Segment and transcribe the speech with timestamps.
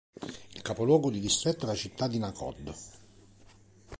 [0.55, 2.73] Il capoluogo di distretto è la città di Náchod.